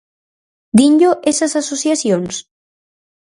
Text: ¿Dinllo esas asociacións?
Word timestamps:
¿Dinllo 0.77 1.11
esas 1.31 1.53
asociacións? 1.61 2.33